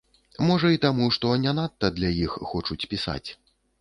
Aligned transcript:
Можа 0.47 0.69
і 0.75 0.79
таму, 0.85 1.09
што 1.17 1.35
не 1.43 1.53
надта 1.59 1.91
для 1.99 2.09
іх 2.25 2.31
хочуць 2.53 2.83
пісаць. 2.95 3.25